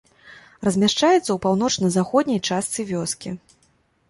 [0.67, 3.29] Размяшчаецца ў паўночна-заходняй частцы вёскі.